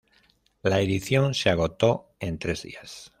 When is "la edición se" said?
0.63-1.51